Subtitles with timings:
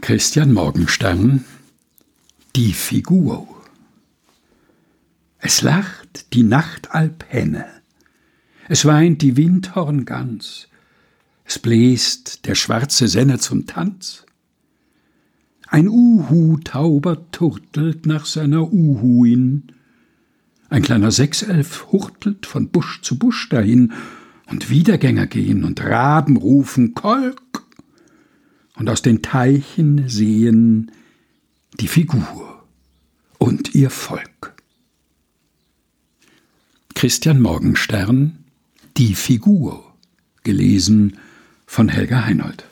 [0.00, 1.44] Christian Morgenstern
[2.56, 3.46] Die Figur.
[5.38, 7.66] Es lacht die Nachtalbhenne,
[8.68, 10.68] es weint die Windhorngans,
[11.44, 14.24] es bläst der schwarze Senne zum Tanz.
[15.66, 19.72] Ein Uhu-Tauber turtelt nach seiner Uhuin,
[20.70, 23.92] ein kleiner Sechself hurtelt von Busch zu Busch dahin,
[24.46, 27.42] und Wiedergänger gehen und Raben rufen Kolk,
[28.78, 30.92] und aus den Teichen sehen
[31.80, 32.64] die Figur
[33.38, 34.54] und ihr Volk.
[36.94, 38.44] Christian Morgenstern
[38.96, 39.94] Die Figur,
[40.42, 41.18] gelesen
[41.66, 42.64] von Helga Heinold.